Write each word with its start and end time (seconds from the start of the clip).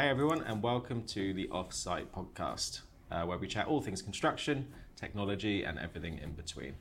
Hey 0.00 0.08
everyone, 0.08 0.40
and 0.44 0.62
welcome 0.62 1.02
to 1.08 1.34
the 1.34 1.46
Offsite 1.48 2.06
podcast, 2.06 2.80
uh, 3.10 3.24
where 3.24 3.36
we 3.36 3.46
chat 3.46 3.66
all 3.66 3.82
things 3.82 4.00
construction, 4.00 4.66
technology, 4.96 5.62
and 5.62 5.78
everything 5.78 6.18
in 6.22 6.32
between. 6.32 6.72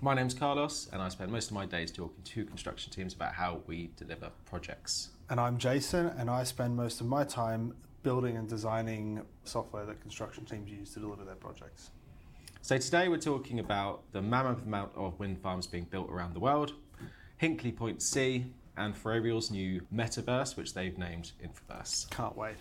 My 0.00 0.14
name's 0.14 0.34
Carlos, 0.34 0.88
and 0.92 1.02
I 1.02 1.08
spend 1.08 1.32
most 1.32 1.50
of 1.50 1.54
my 1.54 1.66
days 1.66 1.90
talking 1.90 2.22
to 2.22 2.44
construction 2.44 2.92
teams 2.92 3.12
about 3.12 3.32
how 3.32 3.62
we 3.66 3.90
deliver 3.96 4.30
projects. 4.44 5.08
And 5.28 5.40
I'm 5.40 5.58
Jason, 5.58 6.12
and 6.16 6.30
I 6.30 6.44
spend 6.44 6.76
most 6.76 7.00
of 7.00 7.08
my 7.08 7.24
time 7.24 7.74
building 8.04 8.36
and 8.36 8.48
designing 8.48 9.22
software 9.42 9.84
that 9.86 10.00
construction 10.00 10.44
teams 10.44 10.70
use 10.70 10.94
to 10.94 11.00
deliver 11.00 11.24
their 11.24 11.34
projects. 11.34 11.90
So 12.62 12.78
today 12.78 13.08
we're 13.08 13.18
talking 13.18 13.58
about 13.58 14.04
the 14.12 14.22
mammoth 14.22 14.62
amount 14.62 14.92
of 14.94 15.18
wind 15.18 15.42
farms 15.42 15.66
being 15.66 15.88
built 15.90 16.08
around 16.08 16.34
the 16.34 16.40
world, 16.40 16.74
Hinkley 17.42 17.74
Point 17.74 18.00
C, 18.00 18.52
and 18.78 18.96
Ferrovial's 18.96 19.50
new 19.50 19.82
metaverse, 19.92 20.56
which 20.56 20.74
they've 20.74 20.96
named 20.96 21.32
Infoverse. 21.42 22.08
Can't 22.10 22.36
wait. 22.36 22.56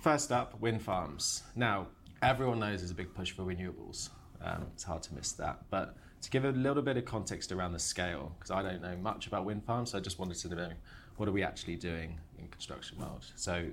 First 0.00 0.32
up, 0.32 0.60
wind 0.60 0.82
farms. 0.82 1.42
Now, 1.56 1.88
everyone 2.22 2.58
knows 2.58 2.80
there's 2.80 2.90
a 2.90 2.94
big 2.94 3.12
push 3.14 3.32
for 3.32 3.42
renewables. 3.42 4.10
Um, 4.42 4.66
it's 4.72 4.84
hard 4.84 5.02
to 5.04 5.14
miss 5.14 5.32
that. 5.32 5.62
But 5.70 5.96
to 6.22 6.30
give 6.30 6.44
a 6.44 6.50
little 6.50 6.82
bit 6.82 6.96
of 6.96 7.04
context 7.04 7.52
around 7.52 7.72
the 7.72 7.78
scale, 7.78 8.34
because 8.38 8.50
I 8.50 8.62
don't 8.62 8.82
know 8.82 8.96
much 8.96 9.26
about 9.26 9.44
wind 9.44 9.64
farms, 9.64 9.90
so 9.90 9.98
I 9.98 10.00
just 10.00 10.18
wanted 10.18 10.36
to 10.36 10.54
know 10.54 10.72
what 11.16 11.28
are 11.28 11.32
we 11.32 11.42
actually 11.42 11.76
doing 11.76 12.18
in 12.38 12.48
construction 12.48 12.98
world. 12.98 13.26
So, 13.36 13.66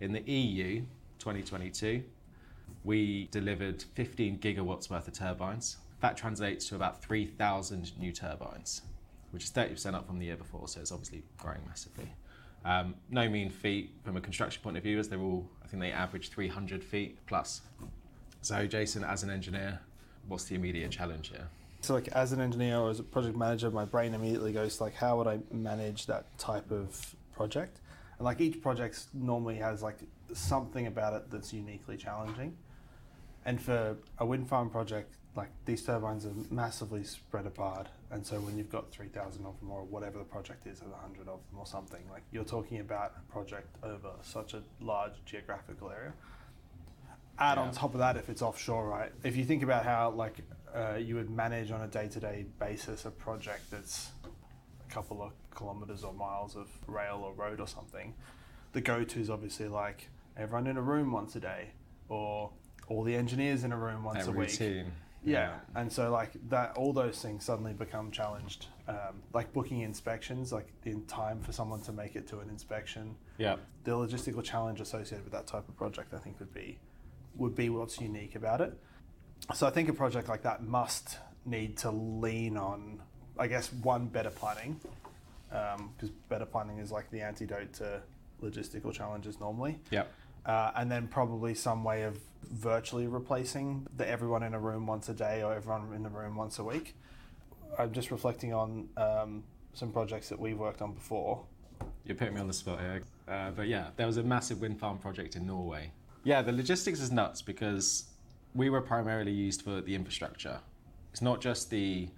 in 0.00 0.12
the 0.12 0.22
EU, 0.22 0.80
2022, 1.18 2.02
we 2.84 3.28
delivered 3.30 3.84
15 3.94 4.38
gigawatts 4.38 4.90
worth 4.90 5.06
of 5.06 5.14
turbines. 5.14 5.76
That 6.00 6.16
translates 6.16 6.68
to 6.68 6.76
about 6.76 7.02
3,000 7.02 7.98
new 7.98 8.12
turbines 8.12 8.82
which 9.30 9.44
is 9.44 9.50
30% 9.50 9.94
up 9.94 10.06
from 10.06 10.18
the 10.18 10.26
year 10.26 10.36
before, 10.36 10.66
so 10.68 10.80
it's 10.80 10.92
obviously 10.92 11.22
growing 11.38 11.60
massively. 11.66 12.12
Um, 12.64 12.94
no 13.08 13.28
mean 13.28 13.48
feat 13.48 13.94
from 14.04 14.16
a 14.16 14.20
construction 14.20 14.62
point 14.62 14.76
of 14.76 14.82
view, 14.82 14.98
as 14.98 15.08
they're 15.08 15.20
all, 15.20 15.48
I 15.64 15.68
think 15.68 15.80
they 15.80 15.92
average 15.92 16.28
300 16.28 16.84
feet 16.84 17.18
plus. 17.26 17.62
So, 18.42 18.66
Jason, 18.66 19.04
as 19.04 19.22
an 19.22 19.30
engineer, 19.30 19.80
what's 20.28 20.44
the 20.44 20.54
immediate 20.54 20.90
challenge 20.90 21.28
here? 21.28 21.48
So, 21.80 21.94
like 21.94 22.08
as 22.08 22.32
an 22.32 22.40
engineer 22.40 22.78
or 22.78 22.90
as 22.90 23.00
a 23.00 23.02
project 23.02 23.36
manager, 23.36 23.70
my 23.70 23.84
brain 23.84 24.12
immediately 24.12 24.52
goes 24.52 24.76
to 24.76 24.84
like, 24.84 24.94
how 24.94 25.16
would 25.16 25.26
I 25.26 25.38
manage 25.50 26.06
that 26.06 26.26
type 26.38 26.70
of 26.70 27.14
project? 27.34 27.80
And 28.18 28.24
like 28.26 28.40
each 28.40 28.60
project 28.60 29.06
normally 29.14 29.56
has 29.56 29.82
like 29.82 29.98
something 30.34 30.86
about 30.86 31.14
it 31.14 31.30
that's 31.30 31.52
uniquely 31.52 31.96
challenging. 31.96 32.56
And 33.46 33.60
for 33.60 33.96
a 34.18 34.26
wind 34.26 34.48
farm 34.48 34.68
project, 34.68 35.16
like 35.36 35.48
these 35.64 35.82
turbines 35.82 36.26
are 36.26 36.32
massively 36.50 37.04
spread 37.04 37.46
apart, 37.46 37.88
and 38.10 38.26
so 38.26 38.40
when 38.40 38.58
you've 38.58 38.70
got 38.70 38.90
three 38.90 39.08
thousand 39.08 39.46
of 39.46 39.58
them 39.60 39.70
or 39.70 39.84
whatever 39.84 40.18
the 40.18 40.24
project 40.24 40.66
is, 40.66 40.80
or 40.80 40.86
hundred 41.00 41.28
of 41.28 41.40
them 41.50 41.58
or 41.58 41.66
something, 41.66 42.02
like 42.10 42.22
you're 42.32 42.44
talking 42.44 42.80
about 42.80 43.12
a 43.16 43.32
project 43.32 43.68
over 43.82 44.10
such 44.22 44.54
a 44.54 44.62
large 44.80 45.12
geographical 45.24 45.90
area. 45.90 46.12
Add 47.38 47.56
yeah. 47.56 47.62
on 47.62 47.72
top 47.72 47.94
of 47.94 48.00
that, 48.00 48.16
if 48.16 48.28
it's 48.28 48.42
offshore, 48.42 48.88
right? 48.88 49.12
If 49.22 49.36
you 49.36 49.44
think 49.44 49.62
about 49.62 49.84
how 49.84 50.10
like 50.10 50.38
uh, 50.74 50.94
you 50.94 51.14
would 51.14 51.30
manage 51.30 51.70
on 51.70 51.80
a 51.80 51.86
day-to-day 51.88 52.46
basis 52.58 53.04
a 53.04 53.10
project 53.10 53.70
that's 53.70 54.10
a 54.24 54.92
couple 54.92 55.22
of 55.22 55.32
kilometers 55.54 56.04
or 56.04 56.12
miles 56.12 56.56
of 56.56 56.68
rail 56.86 57.22
or 57.24 57.32
road 57.32 57.60
or 57.60 57.66
something, 57.66 58.14
the 58.72 58.80
go-to 58.80 59.20
is 59.20 59.30
obviously 59.30 59.68
like 59.68 60.08
everyone 60.36 60.66
in 60.66 60.76
a 60.76 60.82
room 60.82 61.12
once 61.12 61.36
a 61.36 61.40
day, 61.40 61.70
or 62.08 62.50
all 62.88 63.04
the 63.04 63.14
engineers 63.14 63.62
in 63.62 63.72
a 63.72 63.76
room 63.76 64.02
once 64.02 64.26
a 64.26 64.32
week. 64.32 64.84
Yeah. 65.24 65.58
and 65.74 65.92
so 65.92 66.10
like 66.10 66.32
that, 66.48 66.76
all 66.76 66.92
those 66.92 67.20
things 67.20 67.44
suddenly 67.44 67.72
become 67.72 68.10
challenged. 68.10 68.66
Um, 68.88 69.22
like 69.32 69.52
booking 69.52 69.80
inspections, 69.80 70.52
like 70.52 70.68
the 70.82 70.94
time 71.06 71.40
for 71.40 71.52
someone 71.52 71.80
to 71.82 71.92
make 71.92 72.16
it 72.16 72.26
to 72.28 72.40
an 72.40 72.48
inspection. 72.48 73.16
Yeah, 73.38 73.56
the 73.84 73.92
logistical 73.92 74.42
challenge 74.42 74.80
associated 74.80 75.24
with 75.24 75.32
that 75.32 75.46
type 75.46 75.68
of 75.68 75.76
project, 75.76 76.14
I 76.14 76.18
think, 76.18 76.38
would 76.38 76.54
be 76.54 76.78
would 77.36 77.54
be 77.54 77.68
what's 77.68 78.00
unique 78.00 78.34
about 78.34 78.60
it. 78.60 78.78
So 79.54 79.66
I 79.66 79.70
think 79.70 79.88
a 79.88 79.92
project 79.92 80.28
like 80.28 80.42
that 80.42 80.62
must 80.62 81.18
need 81.44 81.76
to 81.78 81.90
lean 81.90 82.56
on, 82.56 83.02
I 83.38 83.46
guess, 83.46 83.72
one 83.72 84.06
better 84.06 84.30
planning, 84.30 84.80
because 85.48 86.10
um, 86.10 86.14
better 86.28 86.44
planning 86.44 86.78
is 86.78 86.90
like 86.90 87.10
the 87.10 87.20
antidote 87.20 87.72
to 87.74 88.02
logistical 88.42 88.92
challenges 88.92 89.38
normally. 89.38 89.78
Yeah 89.90 90.04
uh, 90.46 90.72
and 90.76 90.90
then 90.90 91.08
probably 91.08 91.54
some 91.54 91.84
way 91.84 92.02
of 92.02 92.18
virtually 92.50 93.06
replacing 93.06 93.86
the 93.96 94.08
everyone 94.08 94.42
in 94.42 94.54
a 94.54 94.58
room 94.58 94.86
once 94.86 95.08
a 95.08 95.14
day 95.14 95.42
or 95.42 95.54
everyone 95.54 95.92
in 95.94 96.02
the 96.02 96.08
room 96.08 96.36
once 96.36 96.58
a 96.58 96.64
week. 96.64 96.96
I'm 97.78 97.92
just 97.92 98.10
reflecting 98.10 98.52
on 98.52 98.88
um, 98.96 99.44
some 99.74 99.92
projects 99.92 100.28
that 100.28 100.38
we've 100.38 100.58
worked 100.58 100.82
on 100.82 100.92
before. 100.92 101.44
You're 102.04 102.16
putting 102.16 102.34
me 102.34 102.40
on 102.40 102.48
the 102.48 102.52
spot 102.52 102.80
here, 102.80 103.02
uh, 103.28 103.50
but 103.50 103.68
yeah, 103.68 103.88
there 103.96 104.06
was 104.06 104.16
a 104.16 104.22
massive 104.22 104.60
wind 104.60 104.80
farm 104.80 104.98
project 104.98 105.36
in 105.36 105.46
Norway. 105.46 105.92
Yeah, 106.24 106.42
the 106.42 106.52
logistics 106.52 107.00
is 107.00 107.12
nuts 107.12 107.40
because 107.40 108.04
we 108.54 108.68
were 108.68 108.80
primarily 108.80 109.32
used 109.32 109.62
for 109.62 109.80
the 109.80 109.94
infrastructure. 109.94 110.60
It's 111.12 111.22
not 111.22 111.40
just 111.40 111.70
the 111.70 112.08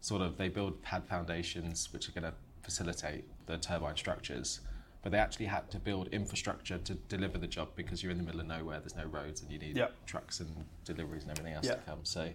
sort 0.00 0.22
of 0.22 0.36
they 0.36 0.48
build 0.48 0.82
pad 0.82 1.04
foundations 1.06 1.92
which 1.92 2.08
are 2.08 2.12
going 2.12 2.24
to 2.24 2.34
facilitate 2.62 3.24
the 3.46 3.58
turbine 3.58 3.96
structures 3.96 4.60
but 5.06 5.12
they 5.12 5.18
actually 5.18 5.46
had 5.46 5.70
to 5.70 5.78
build 5.78 6.08
infrastructure 6.08 6.78
to 6.78 6.94
deliver 6.94 7.38
the 7.38 7.46
job 7.46 7.68
because 7.76 8.02
you're 8.02 8.10
in 8.10 8.18
the 8.18 8.24
middle 8.24 8.40
of 8.40 8.46
nowhere. 8.48 8.80
There's 8.80 8.96
no 8.96 9.04
roads, 9.04 9.40
and 9.40 9.52
you 9.52 9.56
need 9.56 9.76
yep. 9.76 9.94
trucks 10.04 10.40
and 10.40 10.50
deliveries 10.84 11.22
and 11.22 11.30
everything 11.30 11.52
else 11.52 11.64
yep. 11.64 11.84
to 11.84 11.90
come. 11.92 12.00
So 12.02 12.30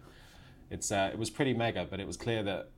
it's 0.69 0.89
uh, 0.89 1.09
it 1.11 1.19
was 1.19 1.29
pretty 1.29 1.53
mega, 1.53 1.85
but 1.89 1.99
it 1.99 2.07
was 2.07 2.15
clear 2.15 2.43
that 2.43 2.69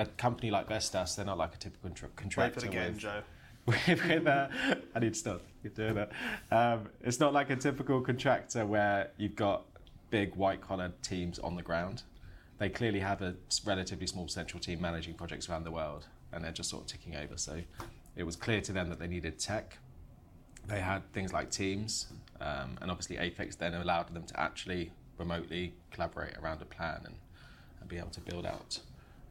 a 0.00 0.06
company 0.06 0.50
like 0.50 0.66
Vestas, 0.66 1.14
they're 1.14 1.24
not 1.24 1.38
like 1.38 1.54
a 1.54 1.58
typical 1.58 1.90
contra- 1.90 2.08
contractor. 2.16 2.56
Wait 2.56 2.72
for 2.72 2.76
again, 2.76 2.92
with, 2.92 2.98
Joe. 2.98 3.22
with, 3.66 3.86
with 3.86 4.26
uh, 4.26 4.48
I 4.96 4.98
need 4.98 5.14
to 5.14 5.18
stop. 5.20 5.42
You're 5.62 5.74
doing 5.74 5.94
that. 5.94 6.10
Um, 6.50 6.88
it's 7.00 7.20
not 7.20 7.32
like 7.32 7.50
a 7.50 7.56
typical 7.56 8.00
contractor 8.00 8.66
where 8.66 9.12
you've 9.16 9.36
got 9.36 9.62
big 10.10 10.34
white 10.34 10.60
collar 10.60 10.90
teams 11.02 11.38
on 11.38 11.54
the 11.54 11.62
ground. 11.62 12.02
They 12.58 12.68
clearly 12.68 12.98
have 12.98 13.22
a 13.22 13.36
relatively 13.64 14.08
small 14.08 14.26
central 14.26 14.58
team 14.58 14.80
managing 14.80 15.14
projects 15.14 15.48
around 15.48 15.62
the 15.62 15.70
world, 15.70 16.08
and 16.32 16.42
they're 16.42 16.50
just 16.50 16.68
sort 16.68 16.82
of 16.82 16.88
ticking 16.88 17.14
over. 17.14 17.36
So 17.36 17.60
it 18.16 18.24
was 18.24 18.36
clear 18.36 18.60
to 18.60 18.72
them 18.72 18.88
that 18.88 18.98
they 18.98 19.06
needed 19.06 19.38
tech. 19.38 19.78
They 20.66 20.80
had 20.80 21.10
things 21.12 21.32
like 21.32 21.50
Teams, 21.50 22.06
um, 22.40 22.78
and 22.80 22.90
obviously 22.90 23.16
Apex 23.18 23.56
then 23.56 23.74
allowed 23.74 24.12
them 24.14 24.24
to 24.24 24.40
actually 24.40 24.92
remotely 25.18 25.74
collaborate 25.90 26.36
around 26.38 26.62
a 26.62 26.64
plan 26.64 27.00
and, 27.04 27.14
and 27.80 27.88
be 27.88 27.98
able 27.98 28.10
to 28.10 28.20
build 28.20 28.46
out 28.46 28.80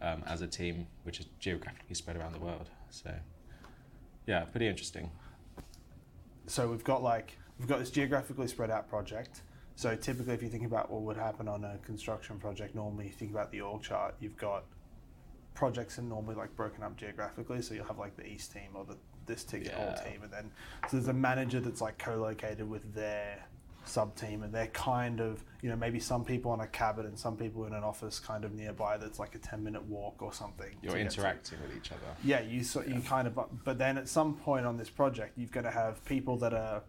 um, 0.01 0.23
as 0.25 0.41
a 0.41 0.47
team, 0.47 0.87
which 1.03 1.19
is 1.19 1.27
geographically 1.39 1.95
spread 1.95 2.15
around 2.15 2.33
the 2.33 2.39
world. 2.39 2.69
So, 2.89 3.13
yeah, 4.27 4.45
pretty 4.45 4.67
interesting. 4.67 5.11
So 6.47 6.67
we've 6.67 6.83
got 6.83 7.03
like 7.03 7.37
we've 7.59 7.67
got 7.67 7.79
this 7.79 7.91
geographically 7.91 8.47
spread 8.47 8.71
out 8.71 8.89
project. 8.89 9.41
So 9.75 9.95
typically, 9.95 10.33
if 10.33 10.41
you 10.41 10.49
think 10.49 10.65
about 10.65 10.91
what 10.91 11.03
would 11.03 11.15
happen 11.15 11.47
on 11.47 11.63
a 11.63 11.77
construction 11.85 12.37
project, 12.37 12.75
normally 12.75 13.05
you 13.05 13.11
think 13.11 13.31
about 13.31 13.51
the 13.51 13.61
org 13.61 13.81
chart. 13.81 14.15
You've 14.19 14.35
got 14.35 14.65
projects 15.53 15.99
are 15.99 16.03
normally 16.03 16.35
like 16.35 16.55
broken 16.55 16.83
up 16.83 16.95
geographically. 16.97 17.61
So 17.61 17.73
you'll 17.73 17.85
have 17.85 17.99
like 17.99 18.15
the 18.15 18.25
east 18.25 18.53
team 18.53 18.69
or 18.75 18.85
the 18.85 18.97
this 19.25 19.43
ticket 19.43 19.73
yeah. 19.75 19.93
team, 19.95 20.23
and 20.23 20.31
then 20.31 20.51
so 20.89 20.97
there's 20.97 21.07
a 21.07 21.13
manager 21.13 21.59
that's 21.59 21.81
like 21.81 21.97
co-located 21.97 22.67
with 22.67 22.93
their 22.93 23.45
sub 23.85 24.15
team, 24.15 24.43
and 24.43 24.53
they're 24.53 24.67
kind 24.67 25.19
of 25.19 25.43
you 25.61 25.69
know 25.69 25.75
maybe 25.75 25.99
some 25.99 26.23
people 26.23 26.51
on 26.51 26.61
a 26.61 26.67
cabin 26.67 27.05
and 27.05 27.17
some 27.17 27.35
people 27.37 27.65
in 27.65 27.73
an 27.73 27.83
office 27.83 28.19
kind 28.19 28.43
of 28.43 28.53
nearby. 28.53 28.97
That's 28.97 29.19
like 29.19 29.35
a 29.35 29.39
ten 29.39 29.63
minute 29.63 29.83
walk 29.83 30.21
or 30.21 30.33
something. 30.33 30.75
You're 30.81 30.97
interacting 30.97 31.59
with 31.61 31.75
each 31.77 31.91
other. 31.91 32.01
Yeah, 32.23 32.41
you 32.41 32.63
so 32.63 32.81
yeah. 32.81 32.95
you 32.95 33.01
kind 33.01 33.27
of 33.27 33.39
but 33.63 33.77
then 33.77 33.97
at 33.97 34.07
some 34.09 34.35
point 34.35 34.65
on 34.65 34.77
this 34.77 34.89
project, 34.89 35.37
you've 35.37 35.51
got 35.51 35.61
to 35.61 35.71
have 35.71 36.03
people 36.05 36.37
that 36.37 36.53
are 36.53 36.83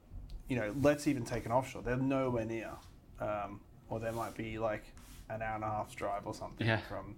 you 0.48 0.56
know 0.56 0.74
let's 0.80 1.06
even 1.06 1.24
take 1.24 1.46
an 1.46 1.52
offshore. 1.52 1.82
They're 1.82 1.96
nowhere 1.96 2.44
near, 2.44 2.70
um, 3.20 3.60
or 3.88 4.00
there 4.00 4.12
might 4.12 4.34
be 4.34 4.58
like 4.58 4.84
an 5.28 5.42
hour 5.42 5.54
and 5.54 5.64
a 5.64 5.68
half 5.68 5.94
drive 5.94 6.26
or 6.26 6.34
something 6.34 6.66
yeah. 6.66 6.78
from 6.78 7.14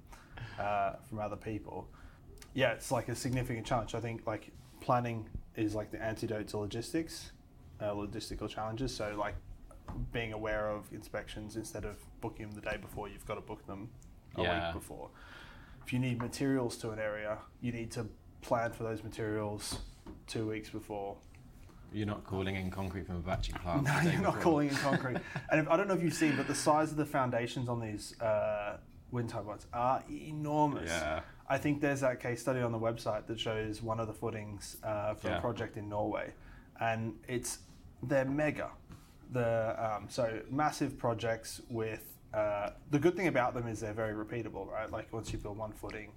uh, 0.58 0.94
from 1.08 1.18
other 1.18 1.36
people. 1.36 1.88
Yeah, 2.54 2.72
it's 2.72 2.90
like 2.90 3.08
a 3.08 3.14
significant 3.14 3.66
challenge. 3.66 3.94
I 3.94 4.00
think 4.00 4.26
like 4.26 4.50
planning 4.80 5.28
is 5.56 5.74
like 5.74 5.90
the 5.90 6.02
antidote 6.02 6.48
to 6.48 6.58
logistics, 6.58 7.32
uh, 7.80 7.90
logistical 7.92 8.48
challenges. 8.48 8.94
So 8.94 9.14
like 9.19 9.34
being 10.12 10.32
aware 10.32 10.70
of 10.70 10.84
inspections 10.93 11.56
instead 11.56 11.84
of 11.84 11.96
booking 12.20 12.46
them 12.46 12.54
the 12.54 12.70
day 12.70 12.76
before, 12.76 13.08
you've 13.08 13.26
got 13.26 13.34
to 13.34 13.40
book 13.40 13.66
them 13.66 13.88
a 14.37 14.43
yeah. 14.43 14.66
week 14.66 14.75
before. 14.75 15.08
If 15.84 15.93
you 15.93 15.99
need 15.99 16.20
materials 16.20 16.76
to 16.78 16.90
an 16.90 16.99
area, 16.99 17.38
you 17.60 17.72
need 17.72 17.90
to 17.93 18.06
plan 18.40 18.72
for 18.72 18.84
those 18.84 19.02
materials 19.02 19.78
two 20.26 20.49
weeks 20.49 20.70
before. 20.70 21.16
You're 21.93 22.06
not 22.06 22.25
calling 22.25 22.56
in 22.56 22.70
concrete 22.70 23.06
from 23.06 23.16
a 23.16 23.20
batching 23.20 23.56
plant. 23.56 23.84
No, 24.04 24.10
you're 24.10 24.22
not 24.22 24.40
calling 24.40 24.69
in 24.69 24.75
concrete. 24.76 25.19
and 25.50 25.60
if, 25.60 25.69
I 25.69 25.76
don't 25.76 25.88
know 25.88 25.94
if 25.94 26.02
you've 26.02 26.14
seen, 26.14 26.37
but 26.37 26.46
the 26.46 26.54
size 26.54 26.90
of 26.90 26.96
the 26.96 27.04
foundations 27.04 27.69
on 27.69 27.81
these 27.81 28.19
uh, 28.20 28.78
wind 29.12 29.29
turbines 29.29 29.67
are 29.73 30.03
enormous. 30.11 30.91
Yeah. 30.91 31.20
I 31.49 31.59
think 31.59 31.81
there's 31.81 32.00
that 32.00 32.19
case 32.19 32.41
study 32.41 32.61
on 32.61 32.73
the 32.73 32.79
website 32.79 33.26
that 33.26 33.38
shows 33.38 33.82
one 33.82 34.00
of 34.00 34.06
the 34.06 34.12
footings 34.12 34.79
uh, 34.82 35.14
for 35.14 35.29
yeah. 35.29 35.38
a 35.38 35.41
project 35.41 35.76
in 35.76 35.88
Norway, 35.88 36.32
and 36.81 37.14
it's 37.29 37.59
they're 38.03 38.25
mega. 38.25 38.70
The 39.32 39.76
um, 39.79 40.06
so 40.09 40.41
massive 40.50 40.99
projects 40.99 41.61
with 41.69 42.17
uh, 42.32 42.70
the 42.91 42.99
good 42.99 43.17
thing 43.17 43.29
about 43.29 43.55
them 43.55 43.67
is 43.69 43.81
they're 43.81 43.93
very 43.93 44.14
repeatable, 44.14 44.67
right? 44.70 44.91
Like 44.91 45.12
once 45.12 45.32
you 45.32 45.38
build 45.38 45.59
one 45.59 45.73
footing, 45.73 46.12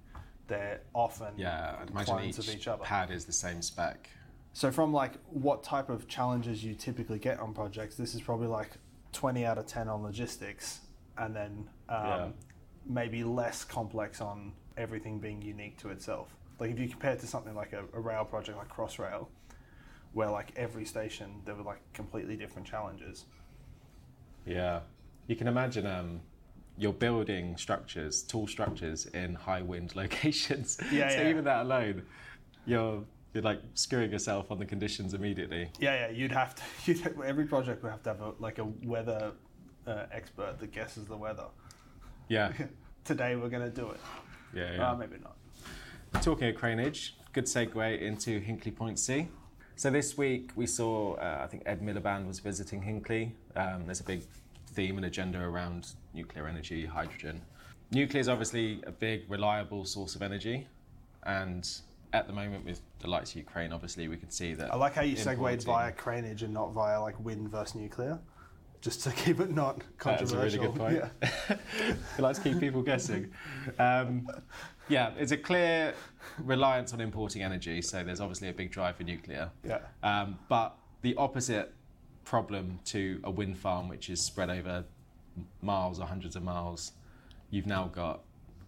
they're 0.48 0.82
often 0.94 1.34
yeah. 1.38 1.76
I'd 1.82 1.90
imagine 1.90 2.22
each, 2.22 2.38
of 2.38 2.50
each 2.50 2.68
other. 2.68 2.84
pad 2.84 3.12
is 3.12 3.26
the 3.26 3.34
same 3.34 3.62
spec. 3.62 4.10
So 4.54 4.72
from 4.72 4.94
like 4.94 5.14
what 5.30 5.64
type 5.64 5.90
of 5.90 6.08
challenges 6.08 6.64
you 6.64 6.76
typically 6.76 7.20
get 7.20 7.40
on 7.40 7.54
projects, 7.54 7.96
this 7.96 8.16
is 8.16 8.22
probably 8.22 8.48
like 8.48 8.72
20 9.12 9.46
out 9.46 9.58
of 9.58 9.66
10 9.66 9.90
on 9.90 10.02
logistics, 10.02 10.80
and 11.18 11.36
then 11.36 11.70
um, 11.90 12.06
Yeah. 12.06 12.28
Maybe 12.88 13.24
less 13.24 13.64
complex 13.64 14.22
on 14.22 14.54
everything 14.78 15.20
being 15.20 15.42
unique 15.42 15.78
to 15.80 15.90
itself. 15.90 16.36
Like 16.60 16.72
if 16.72 16.80
you 16.80 16.88
compare 16.88 17.12
it 17.12 17.20
to 17.20 17.28
something 17.28 17.56
like 17.56 17.74
a, 17.74 17.84
a 17.94 18.00
rail 18.00 18.26
project 18.26 18.58
like 18.58 18.70
Crossrail, 18.70 19.28
where 20.14 20.30
like 20.30 20.52
every 20.56 20.86
station 20.86 21.42
there 21.46 21.56
were 21.56 21.64
like 21.64 21.82
completely 21.94 22.38
different 22.38 22.68
challenges. 22.68 23.26
Yeah, 24.46 24.82
you 25.28 25.36
can 25.36 25.48
imagine 25.48 25.86
um, 25.86 26.22
you're 26.78 26.94
building 26.94 27.58
structures, 27.58 28.24
tall 28.24 28.48
structures 28.48 29.08
in 29.08 29.36
high 29.36 29.62
wind 29.62 29.96
locations. 29.96 30.78
Yeah, 30.92 31.10
so 31.10 31.22
yeah. 31.22 31.30
even 31.30 31.44
that 31.46 31.64
alone, 31.64 32.04
you're 32.66 33.04
you're 33.34 33.44
like 33.44 33.62
screwing 33.74 34.12
yourself 34.12 34.50
on 34.52 34.60
the 34.60 34.66
conditions 34.66 35.14
immediately. 35.14 35.70
Yeah, 35.80 36.08
yeah, 36.08 36.10
you'd 36.12 36.32
have 36.32 36.56
to. 36.56 36.64
You'd 36.86 37.22
every 37.26 37.46
project 37.46 37.84
would 37.84 37.92
have 37.92 38.04
to 38.04 38.10
have 38.10 38.22
a, 38.22 38.34
like 38.40 38.60
a 38.60 38.66
weather 38.84 39.34
uh, 39.86 40.06
expert 40.12 40.60
that 40.60 40.72
guesses 40.72 41.06
the 41.06 41.18
weather. 41.18 41.48
Yeah, 42.28 42.52
Today 43.04 43.36
we're 43.36 43.50
going 43.50 43.70
to 43.72 43.76
do 43.76 43.90
it. 43.92 44.00
yeah, 44.54 44.76
yeah. 44.76 44.92
Uh, 44.92 44.96
maybe 44.96 45.18
not. 45.22 45.36
Talking 46.24 46.48
of 46.48 46.56
craneage, 46.56 47.12
good 47.34 47.46
segue 47.46 48.02
into 48.02 48.40
Hinkley 48.42 48.76
Point 48.76 48.98
C. 48.98 49.28
So 49.76 49.92
this 49.92 50.18
week 50.18 50.52
we 50.56 50.66
saw, 50.66 51.16
uh, 51.16 51.42
I 51.44 51.48
think 51.48 51.64
Ed 51.66 51.82
Miliband 51.82 52.26
was 52.26 52.40
visiting 52.40 52.82
Hinkley. 52.82 53.32
Um, 53.56 53.86
there's 53.86 54.00
a 54.00 54.04
big 54.06 54.24
theme 54.68 54.98
and 54.98 55.06
agenda 55.06 55.40
around 55.40 55.90
nuclear 56.14 56.48
energy, 56.48 56.86
hydrogen. 56.86 57.42
Nuclear 57.92 58.22
is 58.22 58.30
obviously 58.30 58.82
a 58.88 58.92
big, 58.92 59.30
reliable 59.30 59.86
source 59.86 60.16
of 60.16 60.22
energy, 60.24 60.68
and 61.24 61.70
at 62.14 62.26
the 62.26 62.34
moment 62.34 62.66
with 62.66 62.82
the 63.00 63.08
likes 63.10 63.32
of 63.32 63.38
Ukraine, 63.38 63.72
obviously 63.72 64.08
we 64.08 64.18
can 64.18 64.32
see 64.32 64.54
that. 64.56 64.74
I 64.74 64.78
like 64.78 64.94
how 64.96 65.04
you 65.04 65.16
segued 65.16 65.64
via 65.64 65.92
craneage 65.92 66.42
and 66.42 66.54
not 66.54 66.72
via 66.72 67.00
like 67.00 67.20
wind 67.20 67.50
versus 67.50 67.76
nuclear, 67.76 68.18
just 68.86 69.04
to 69.04 69.12
keep 69.24 69.40
it 69.40 69.50
not 69.50 69.82
controversial. 69.98 70.38
That's 70.38 70.56
a 70.56 70.58
really 70.58 70.58
good 70.60 70.76
point. 70.76 71.12
Yeah. 71.50 71.58
we 72.18 72.24
like 72.24 72.36
to 72.36 72.42
keep 72.42 72.60
people 72.60 72.84
guessing. 72.84 73.32
Um, 73.80 74.30
yeah, 74.88 75.12
it's 75.18 75.32
a 75.32 75.38
clear 75.38 75.96
reliance 76.38 76.94
on 76.94 77.02
importing 77.02 77.42
energy, 77.42 77.82
so 77.82 78.04
there's 78.04 78.22
obviously 78.22 78.50
a 78.50 78.54
big 78.54 78.72
drive 78.72 78.96
for 78.96 79.04
nuclear. 79.04 79.50
yeah. 79.64 79.80
Um, 80.04 80.38
but 80.48 80.78
the 81.02 81.16
opposite 81.16 81.74
problem 82.26 82.80
to 82.86 83.20
a 83.24 83.32
wind 83.32 83.58
farm, 83.58 83.90
which 83.90 84.10
is 84.10 84.22
spread 84.22 84.52
over 84.52 84.86
miles 85.64 86.00
or 86.00 86.06
hundreds 86.06 86.36
of 86.36 86.44
miles, 86.44 86.92
you've 87.50 87.66
now 87.66 87.88
got 87.88 88.22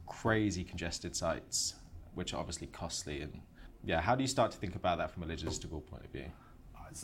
crazy 0.08 0.64
congested 0.64 1.16
sites, 1.16 1.76
which 2.16 2.34
are 2.34 2.38
obviously 2.38 2.68
costly. 2.68 3.22
And 3.22 3.40
yeah, 3.86 4.02
how 4.02 4.16
do 4.16 4.24
you 4.24 4.28
start 4.28 4.50
to 4.52 4.58
think 4.58 4.76
about 4.76 4.98
that 4.98 5.12
from 5.12 5.22
a 5.22 5.28
logistical 5.28 5.86
point 5.86 6.06
of 6.06 6.12
view? 6.12 6.32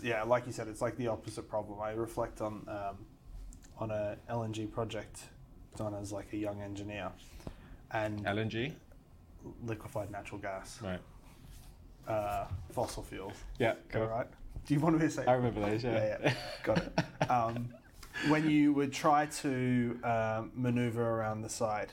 Yeah, 0.01 0.23
like 0.23 0.45
you 0.45 0.51
said, 0.51 0.67
it's 0.67 0.81
like 0.81 0.97
the 0.97 1.07
opposite 1.07 1.47
problem. 1.49 1.79
I 1.81 1.91
reflect 1.91 2.41
on 2.41 2.65
um, 2.67 2.97
on 3.77 3.91
a 3.91 4.17
LNG 4.29 4.71
project 4.71 5.23
done 5.75 5.93
as 5.95 6.11
like 6.11 6.31
a 6.33 6.37
young 6.37 6.61
engineer, 6.61 7.11
and 7.91 8.23
LNG, 8.25 8.73
liquefied 9.65 10.11
natural 10.11 10.39
gas, 10.39 10.79
right? 10.81 10.99
uh, 12.07 12.45
fossil 12.71 13.03
fuels. 13.03 13.33
Yeah, 13.59 13.75
All 13.95 14.05
right. 14.05 14.27
Do 14.65 14.73
you 14.73 14.79
want 14.79 14.97
me 14.97 15.01
to 15.05 15.09
say? 15.11 15.25
I 15.25 15.33
remember 15.33 15.59
those. 15.61 15.83
Yeah. 15.83 15.91
yeah, 15.93 16.17
yeah. 16.23 16.33
got 16.63 16.77
it. 16.77 16.99
Um, 17.29 17.69
when 18.27 18.49
you 18.49 18.73
would 18.73 18.93
try 18.93 19.25
to 19.25 19.99
um, 20.03 20.51
maneuver 20.55 21.01
around 21.01 21.41
the 21.41 21.49
site, 21.49 21.89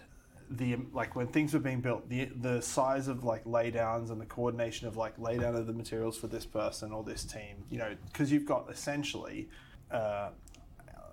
the 0.50 0.76
like 0.92 1.14
when 1.14 1.28
things 1.28 1.54
were 1.54 1.60
being 1.60 1.80
built, 1.80 2.08
the 2.08 2.24
the 2.40 2.60
size 2.60 3.06
of 3.08 3.24
like 3.24 3.44
laydowns 3.44 4.10
and 4.10 4.20
the 4.20 4.26
coordination 4.26 4.88
of 4.88 4.96
like 4.96 5.16
laydown 5.16 5.56
of 5.56 5.66
the 5.66 5.72
materials 5.72 6.16
for 6.16 6.26
this 6.26 6.44
person 6.44 6.92
or 6.92 7.04
this 7.04 7.24
team, 7.24 7.64
you 7.70 7.78
know, 7.78 7.94
because 8.06 8.30
you've 8.32 8.46
got 8.46 8.70
essentially. 8.70 9.48
Uh, 9.90 10.30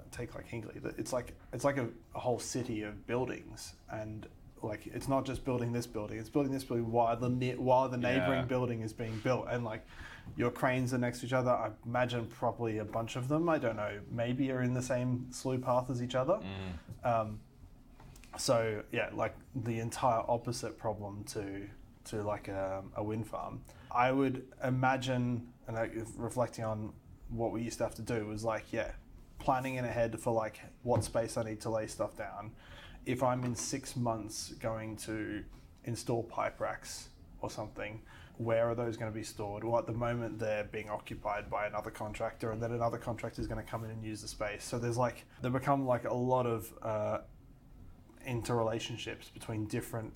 take 0.10 0.34
like 0.36 0.48
Hinkley, 0.50 0.80
it's 0.98 1.12
like 1.12 1.36
it's 1.54 1.63
like 1.66 1.78
a, 1.78 1.88
a 2.16 2.19
whole 2.19 2.39
city 2.39 2.81
of 2.84 3.06
buildings, 3.07 3.74
and 3.92 4.25
like 4.63 4.88
it's 4.88 5.07
not 5.07 5.25
just 5.25 5.44
building 5.44 5.72
this 5.74 5.86
building; 5.86 6.18
it's 6.18 6.30
building 6.30 6.51
this 6.51 6.63
building 6.63 6.90
while 6.92 7.16
the 7.18 7.30
ne- 7.30 7.56
while 7.56 7.90
the 7.90 7.98
neighboring 7.98 8.40
Yeah. 8.40 8.45
building 8.45 8.81
is 8.81 8.94
being 8.94 9.19
built, 9.24 9.48
and 9.50 9.63
like 9.66 9.86
your 10.36 10.50
cranes 10.50 10.94
are 10.94 10.98
next 10.98 11.19
to 11.19 11.25
each 11.25 11.33
other. 11.33 11.51
I 11.51 11.72
imagine 11.86 12.25
probably 12.28 12.78
a 12.78 12.86
bunch 12.86 13.16
of 13.16 13.28
them. 13.28 13.50
I 13.50 13.57
don't 13.57 13.75
know, 13.75 14.00
maybe 14.12 14.50
are 14.51 14.62
in 14.62 14.74
the 14.74 14.81
same 14.81 15.28
slew 15.31 15.57
path 15.57 15.90
as 15.90 16.01
each 16.01 16.16
other. 16.16 16.40
Um, 17.04 17.40
so 18.38 18.84
yeah, 18.92 19.10
like 19.13 19.36
the 19.56 19.80
entire 19.80 20.24
opposite 20.28 20.78
problem 20.78 21.24
to 21.25 21.68
to 22.06 22.24
like 22.24 22.48
a, 22.48 22.84
a 22.95 23.04
wind 23.04 23.28
farm. 23.28 23.62
I 23.92 24.12
would 24.12 24.45
imagine, 24.63 25.48
and 25.68 25.75
like 25.75 25.94
reflecting 26.16 26.63
on 26.63 26.94
what 27.30 27.51
we 27.51 27.62
used 27.62 27.80
to 27.80 27.84
have 27.84 27.95
to 27.95 28.01
do 28.01 28.28
was 28.28 28.44
like 28.44 28.72
yeah, 28.72 28.92
planning 29.39 29.75
in 29.75 29.86
ahead 29.86 30.19
for 30.19 30.34
like 30.34 30.60
what 30.84 31.04
space 31.04 31.38
I 31.38 31.44
need 31.44 31.62
to 31.62 31.69
lay 31.69 31.88
stuff 31.88 32.18
down. 32.18 32.51
If 33.06 33.24
I'm 33.24 33.44
in 33.44 33.56
six 33.56 33.95
months 33.95 34.54
going 34.60 34.98
to 34.98 35.44
install 35.86 36.24
pipe 36.24 36.60
racks 36.60 37.10
or 37.40 37.50
something, 37.50 38.01
where 38.38 38.69
are 38.69 38.75
those 38.75 38.98
going 38.98 39.12
to 39.12 39.16
be 39.16 39.24
stored? 39.24 39.63
Well, 39.63 39.80
at 39.80 39.88
the 39.88 39.94
moment 39.94 40.40
they're 40.40 40.66
being 40.66 40.90
occupied 40.90 41.50
by 41.50 41.66
another 41.68 41.90
contractor, 41.90 42.51
and 42.51 42.62
then 42.62 42.72
another 42.72 42.98
contractor 42.98 43.42
is 43.42 43.48
going 43.48 43.63
to 43.63 43.69
come 43.69 43.83
in 43.83 43.92
and 43.92 44.04
use 44.04 44.22
the 44.22 44.28
space. 44.28 44.63
So 44.63 44.78
there's 44.78 44.98
like 44.98 45.25
there 45.42 45.51
become 45.51 45.86
like 45.86 46.06
a 46.06 46.13
lot 46.13 46.45
of 46.45 46.74
uh, 46.81 47.19
interrelationships 48.27 49.33
between 49.33 49.65
different, 49.65 50.12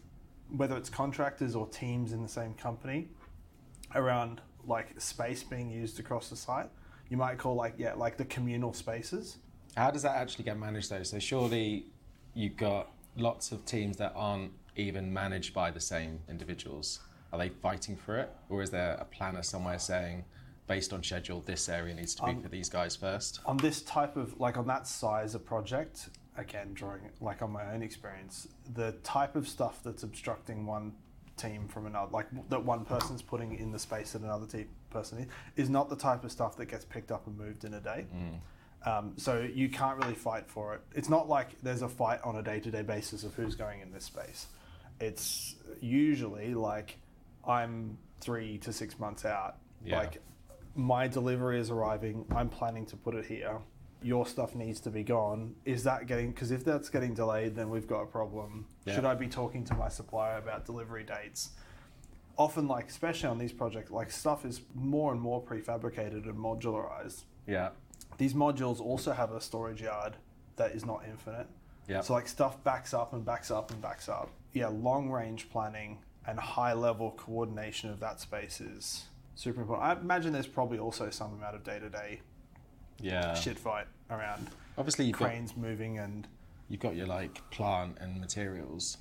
whether 0.55 0.75
it's 0.77 0.89
contractors 0.89 1.55
or 1.55 1.67
teams 1.67 2.11
in 2.13 2.21
the 2.21 2.29
same 2.29 2.53
company, 2.53 3.07
around 3.95 4.41
like 4.67 4.99
space 5.01 5.43
being 5.43 5.69
used 5.69 5.99
across 5.99 6.29
the 6.29 6.35
site. 6.35 6.69
You 7.09 7.17
might 7.17 7.37
call 7.37 7.55
like 7.55 7.73
yeah 7.77 7.93
like 7.93 8.17
the 8.17 8.25
communal 8.25 8.73
spaces. 8.73 9.37
How 9.75 9.91
does 9.91 10.03
that 10.03 10.15
actually 10.15 10.45
get 10.45 10.57
managed 10.57 10.89
though? 10.89 11.03
So 11.03 11.19
surely 11.19 11.85
you've 12.33 12.57
got 12.57 12.89
lots 13.17 13.51
of 13.51 13.65
teams 13.65 13.97
that 13.97 14.13
aren't 14.15 14.51
even 14.75 15.11
managed 15.11 15.53
by 15.53 15.71
the 15.71 15.79
same 15.79 16.19
individuals. 16.29 16.99
Are 17.33 17.39
they 17.39 17.49
fighting 17.49 17.95
for 17.95 18.17
it, 18.17 18.29
or 18.49 18.61
is 18.61 18.69
there 18.69 18.95
a 18.99 19.05
planner 19.05 19.41
somewhere 19.43 19.79
saying, 19.79 20.25
based 20.67 20.91
on 20.93 21.01
schedule, 21.03 21.41
this 21.41 21.67
area 21.69 21.93
needs 21.93 22.13
to 22.15 22.23
be 22.23 22.31
Um, 22.31 22.41
for 22.41 22.49
these 22.49 22.69
guys 22.69 22.95
first? 22.95 23.39
on 23.45 23.57
this 23.57 23.81
type 23.81 24.15
of 24.17 24.39
like 24.39 24.57
on 24.57 24.67
that 24.67 24.87
size 24.87 25.33
of 25.35 25.45
project 25.45 26.09
again 26.37 26.73
drawing 26.73 27.01
like 27.19 27.41
on 27.41 27.51
my 27.51 27.73
own 27.73 27.81
experience 27.83 28.47
the 28.73 28.93
type 29.03 29.35
of 29.35 29.47
stuff 29.47 29.79
that's 29.83 30.03
obstructing 30.03 30.65
one 30.65 30.93
team 31.37 31.67
from 31.67 31.85
another 31.85 32.09
like 32.11 32.27
that 32.49 32.63
one 32.63 32.85
person's 32.85 33.21
putting 33.21 33.57
in 33.57 33.71
the 33.71 33.79
space 33.79 34.11
that 34.13 34.21
another 34.21 34.45
team 34.45 34.67
person 34.89 35.17
is, 35.19 35.27
is 35.65 35.69
not 35.69 35.89
the 35.89 35.95
type 35.95 36.23
of 36.23 36.31
stuff 36.31 36.55
that 36.55 36.67
gets 36.67 36.85
picked 36.85 37.11
up 37.11 37.27
and 37.27 37.37
moved 37.37 37.63
in 37.65 37.73
a 37.73 37.79
day 37.81 38.05
um, 38.85 39.13
so 39.17 39.41
you 39.41 39.69
can't 39.69 39.97
really 40.00 40.13
fight 40.15 40.47
for 40.47 40.73
it 40.75 40.81
it's 40.95 41.09
not 41.09 41.27
like 41.27 41.50
there's 41.63 41.81
a 41.81 41.89
fight 41.89 42.19
on 42.23 42.38
a 42.38 42.41
day-to-day 42.43 42.81
basis 42.83 43.23
of 43.23 43.33
who's 43.35 43.55
going 43.55 43.81
in 43.81 43.91
this 43.91 44.05
space 44.05 44.47
it's 45.00 45.55
usually 45.81 46.53
like 46.53 46.97
i'm 47.47 47.97
three 48.21 48.57
to 48.59 48.71
six 48.71 48.97
months 49.00 49.25
out 49.25 49.57
Yeah. 49.83 49.97
like 49.97 50.21
my 50.73 51.09
delivery 51.09 51.59
is 51.59 51.69
arriving. 51.69 52.23
I'm 52.33 52.47
planning 52.47 52.85
to 52.85 52.95
put 52.95 53.13
it 53.13 53.25
here. 53.25 53.57
Your 54.01 54.25
stuff 54.25 54.55
needs 54.55 54.79
to 54.81 54.89
be 54.89 55.03
gone. 55.03 55.55
Is 55.65 55.84
that 55.84 56.08
getting? 56.08 56.31
Because 56.31 56.51
if 56.51 56.63
that's 56.65 56.89
getting 56.89 57.13
delayed, 57.13 57.55
then 57.55 57.70
we've 57.70 57.88
got 57.88 58.01
a 58.01 58.05
problem. 58.08 58.65
Yeah. 58.86 58.96
Should 58.96 59.05
I 59.05 59.13
be 59.15 59.27
talking 59.27 59.63
to 59.65 59.75
my 59.75 59.89
supplier 59.89 60.38
about 60.38 60.65
delivery 60.65 61.03
dates? 61.03 61.51
Often, 62.38 62.67
like 62.67 62.89
especially 62.89 63.29
on 63.29 63.38
these 63.38 63.51
projects, 63.53 63.91
like 63.91 64.10
stuff 64.10 64.46
is 64.46 64.62
more 64.74 65.12
and 65.12 65.22
more 65.22 65.41
prefabricated 65.43 66.25
and 66.25 66.36
modularized. 66.36 67.24
Yeah, 67.48 67.70
These 68.17 68.34
modules 68.34 68.79
also 68.79 69.12
have 69.12 69.31
a 69.31 69.41
storage 69.41 69.81
yard 69.81 70.17
that 70.55 70.72
is 70.72 70.86
not 70.86 71.03
infinite. 71.08 71.48
yeah, 71.88 72.01
So 72.01 72.13
like 72.13 72.27
stuff 72.27 72.63
backs 72.63 72.93
up 72.93 73.13
and 73.13 73.24
backs 73.25 73.51
up 73.51 73.72
and 73.72 73.81
backs 73.81 74.08
up. 74.10 74.29
Yeah, 74.53 74.67
long 74.67 75.10
range 75.10 75.50
planning 75.50 76.00
and 76.25 76.39
high 76.39 76.74
level 76.74 77.12
coordination 77.17 77.89
of 77.89 78.00
that 78.00 78.20
space 78.22 78.62
is 78.62 79.05
super 79.36 79.62
important. 79.62 79.88
I 79.88 80.00
imagine 80.00 80.34
there's 80.34 80.48
probably 80.48 80.77
also 80.79 81.10
some 81.10 81.34
amount 81.34 81.55
of 81.55 81.63
day 81.63 81.79
to 81.79 81.89
day 81.89 82.22
yeah. 83.01 83.34
shit 83.34 83.58
fight 83.58 83.88
around 84.10 84.48
Obviously, 84.77 85.05
you've 85.05 85.17
got 85.20 85.58
moving 85.58 86.00
and 86.00 86.27
you've 86.70 86.79
got 86.79 86.96
your 86.96 87.05
like 87.08 87.41
plant 87.51 87.98
and 88.00 88.20
materials. 88.20 88.98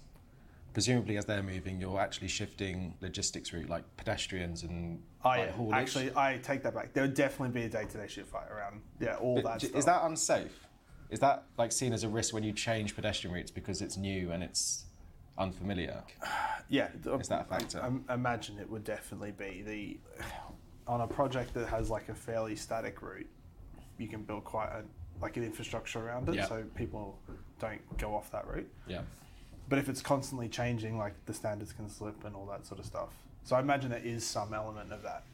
Presumably, 0.72 1.16
as 1.16 1.24
they're 1.24 1.42
moving, 1.42 1.80
you're 1.80 1.98
actually 2.00 2.28
shifting 2.28 2.94
logistics 3.00 3.52
route, 3.52 3.68
like 3.68 3.84
pedestrians 3.96 4.62
and 4.62 5.02
I 5.24 5.38
like, 5.38 5.50
haulage. 5.52 5.74
actually 5.74 6.12
I 6.16 6.38
take 6.42 6.62
that 6.64 6.74
back. 6.74 6.92
There 6.92 7.02
would 7.04 7.14
definitely 7.14 7.60
be 7.60 7.66
a 7.66 7.68
day 7.68 7.84
to 7.84 7.98
day 7.98 8.06
shit 8.08 8.26
fight 8.26 8.50
around 8.50 8.80
yeah 9.00 9.14
all 9.16 9.36
But 9.36 9.44
that. 9.44 9.60
j- 9.60 9.66
stuff. 9.68 9.78
is 9.78 9.84
that 9.86 10.02
unsafe? 10.04 10.66
Is 11.10 11.18
that 11.20 11.44
like 11.58 11.72
seen 11.72 11.92
as 11.92 12.04
a 12.04 12.08
risk 12.08 12.32
when 12.34 12.42
you 12.44 12.52
change 12.52 12.94
pedestrian 12.94 13.34
routes 13.34 13.50
because 13.50 13.80
it's 13.82 13.96
new 13.96 14.30
and 14.32 14.42
it's 14.42 14.84
unfamiliar? 15.38 16.02
Yeah, 16.72 16.88
Is 17.18 17.26
that 17.26 17.40
a 17.40 17.44
factor? 17.44 17.82
I, 17.82 18.12
I 18.12 18.14
imagine 18.14 18.56
it 18.60 18.70
would 18.70 18.84
definitely 18.84 19.32
be 19.32 19.62
the 19.66 20.24
on 20.86 21.00
a 21.00 21.06
project 21.06 21.52
that 21.54 21.66
has 21.68 21.90
like 21.90 22.08
a 22.10 22.14
fairly 22.14 22.54
static 22.54 23.02
route, 23.02 23.26
you 24.00 24.08
can 24.08 24.22
build 24.22 24.44
quite 24.44 24.68
a 24.68 24.82
like 25.22 25.36
an 25.36 25.44
infrastructure 25.44 25.98
around 26.00 26.28
it, 26.30 26.34
Yeah. 26.36 26.46
so 26.48 26.64
people 26.74 27.18
don't 27.58 27.80
go 27.98 28.14
off 28.14 28.30
that 28.32 28.46
route. 28.46 28.68
Yeah. 28.86 29.02
But 29.68 29.78
if 29.78 29.88
it's 29.90 30.00
constantly 30.00 30.48
changing, 30.48 30.96
like 30.96 31.12
the 31.26 31.34
standards 31.34 31.74
can 31.74 31.90
slip 31.90 32.24
and 32.24 32.34
all 32.34 32.46
that 32.46 32.64
sort 32.64 32.80
of 32.80 32.86
stuff. 32.86 33.10
So 33.44 33.54
I 33.54 33.60
imagine 33.60 33.90
there 33.90 34.00
is 34.02 34.26
some 34.26 34.54
element 34.54 34.92
of 34.92 35.02
that. 35.02 35.24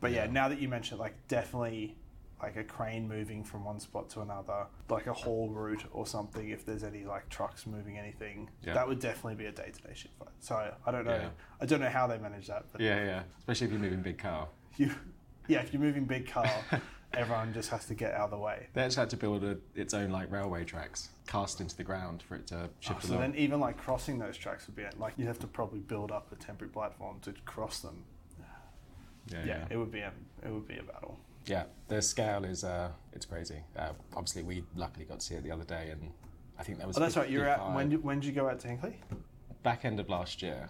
But 0.00 0.10
yeah, 0.10 0.24
Yeah. 0.24 0.32
now 0.32 0.48
that 0.48 0.60
you 0.60 0.68
mention 0.68 0.98
it, 0.98 1.00
like 1.00 1.14
definitely 1.28 1.96
like 2.42 2.56
a 2.56 2.64
crane 2.64 3.08
moving 3.08 3.42
from 3.44 3.64
one 3.64 3.78
spot 3.80 4.10
to 4.10 4.20
another, 4.20 4.66
like 4.90 5.06
a 5.06 5.12
haul 5.12 5.48
route 5.48 5.84
or 5.92 6.06
something. 6.06 6.48
If 6.50 6.66
there's 6.66 6.82
any 6.82 7.04
like 7.04 7.28
trucks 7.28 7.66
moving 7.66 7.96
anything, 7.98 8.50
Yeah. 8.62 8.74
that 8.74 8.86
would 8.88 8.98
definitely 8.98 9.36
be 9.36 9.46
a 9.46 9.52
day 9.52 9.70
to 9.70 9.82
day 9.82 9.94
shit 9.94 10.10
fight. 10.18 10.28
So 10.40 10.74
I 10.84 10.90
don't 10.90 11.04
know. 11.04 11.14
Yeah. 11.16 11.28
I 11.60 11.66
don't 11.66 11.80
know 11.80 11.88
how 11.88 12.08
they 12.08 12.18
manage 12.18 12.48
that, 12.48 12.64
but 12.72 12.80
Yeah, 12.80 12.96
yeah. 13.04 13.22
Especially 13.38 13.66
if 13.68 13.72
you're 13.72 13.80
moving 13.80 14.02
Big 14.02 14.18
Carl. 14.18 14.48
you, 14.76 14.90
yeah, 15.46 15.60
if 15.60 15.72
you're 15.72 15.80
moving 15.80 16.04
Big 16.04 16.28
Carl, 16.28 16.50
everyone 17.14 17.52
just 17.54 17.70
has 17.70 17.86
to 17.86 17.94
get 17.94 18.12
out 18.14 18.24
of 18.26 18.30
the 18.30 18.38
way. 18.38 18.66
They 18.74 18.82
actually 18.82 19.00
had 19.00 19.10
to 19.10 19.16
build 19.16 19.44
a, 19.44 19.56
its 19.74 19.94
own 19.94 20.10
like 20.10 20.30
railway 20.30 20.64
tracks 20.64 21.08
cast 21.26 21.60
into 21.60 21.76
the 21.76 21.84
ground 21.84 22.22
for 22.22 22.36
it 22.36 22.46
to 22.48 22.64
Oh, 22.64 22.68
shift 22.80 23.02
so 23.04 23.10
along. 23.14 23.20
then 23.32 23.34
even 23.36 23.58
like 23.60 23.76
crossing 23.78 24.18
those 24.18 24.36
tracks 24.36 24.66
would 24.66 24.76
be 24.76 24.84
like 24.98 25.14
you'd 25.16 25.26
have 25.28 25.38
to 25.40 25.46
probably 25.46 25.80
build 25.80 26.12
up 26.12 26.30
a 26.32 26.36
temporary 26.36 26.70
platform 26.72 27.18
to 27.22 27.32
cross 27.44 27.80
them. 27.80 28.04
yeah, 28.38 29.38
Yeah, 29.38 29.44
yeah. 29.46 29.64
it 29.70 29.76
would 29.76 29.90
be 29.90 30.00
a 30.00 30.12
it 30.44 30.50
would 30.50 30.68
be 30.68 30.76
a 30.78 30.82
battle. 30.82 31.18
Yeah, 31.46 31.64
the 31.88 32.02
scale 32.02 32.44
is 32.44 32.64
uh, 32.64 32.90
it's 33.12 33.24
crazy. 33.24 33.60
Uh, 33.78 33.90
obviously, 34.14 34.42
we 34.42 34.64
luckily 34.74 35.04
got 35.04 35.20
to 35.20 35.24
see 35.26 35.36
it 35.36 35.44
the 35.44 35.52
other 35.52 35.62
day, 35.64 35.90
and 35.92 36.10
I 36.58 36.64
think 36.64 36.78
that 36.78 36.88
was. 36.88 36.96
Oh, 36.96 37.00
that's 37.00 37.16
right. 37.16 37.30
You're 37.30 37.48
out. 37.48 37.58
55 37.58 37.74
When 37.76 37.88
did, 37.88 38.02
when 38.04 38.18
did 38.20 38.26
you 38.26 38.32
go 38.32 38.48
out 38.48 38.58
to 38.60 38.68
Hinkley? 38.68 38.94
back 39.62 39.84
end 39.84 39.98
of 40.00 40.08
last 40.08 40.42
year. 40.42 40.68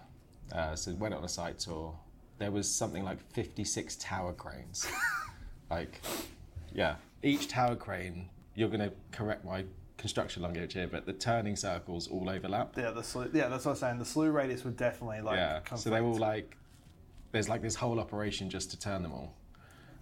Uh, 0.53 0.75
so 0.77 0.93
went 0.95 1.15
on 1.15 1.25
a 1.25 1.29
site 1.29 1.59
tour. 1.59 1.99
There 2.39 2.51
was 2.51 2.71
something 2.71 3.05
like 3.05 3.19
56 3.33 3.97
tower 3.97 4.33
cranes. 4.35 4.87
like, 5.71 6.01
yeah, 6.73 6.97
each 7.23 7.49
tower 7.49 7.77
crane. 7.77 8.29
You're 8.55 8.69
going 8.69 8.81
to 8.81 8.93
correct 9.13 9.45
my 9.45 9.65
construction 9.99 10.43
language 10.43 10.73
here, 10.75 10.87
but 10.87 11.05
the 11.07 11.13
turning 11.13 11.57
circles 11.57 12.09
all 12.09 12.29
overlap. 12.31 12.77
Yeah, 12.77 12.91
the 12.91 13.03
slew, 13.03 13.31
yeah, 13.35 13.49
that's 13.49 13.65
what 13.65 13.71
I 13.71 13.73
was 13.73 13.81
saying. 13.81 13.99
The 13.99 14.05
slew 14.05 14.31
radius 14.31 14.65
would 14.65 14.77
definitely 14.77 15.21
like. 15.21 15.37
yeah, 15.37 15.61
so 15.75 15.91
they 15.91 16.01
all 16.01 16.17
like. 16.17 16.57
There's 17.33 17.49
like 17.51 17.61
this 17.61 17.75
whole 17.75 18.01
operation 18.01 18.49
just 18.49 18.71
to 18.71 18.79
turn 18.79 19.03
them 19.03 19.13
all. 19.13 19.35